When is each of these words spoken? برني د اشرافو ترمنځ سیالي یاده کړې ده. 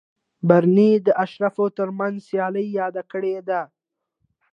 برني 0.47 0.91
د 1.05 1.07
اشرافو 1.23 1.65
ترمنځ 1.77 2.15
سیالي 2.27 2.63
یاده 2.79 3.03
کړې 3.11 3.35
ده. 3.49 3.61